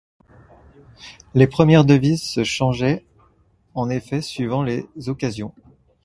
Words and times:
Les 1.35 1.45
premières 1.45 1.85
devises 1.85 2.23
se 2.23 2.43
changeaient 2.43 3.05
en 3.75 3.87
effet 3.91 4.23
suivant 4.23 4.63
les 4.63 4.89
occasions. 5.09 5.53